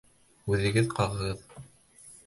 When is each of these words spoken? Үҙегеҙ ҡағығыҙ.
Үҙегеҙ 0.53 0.89
ҡағығыҙ. 1.01 1.47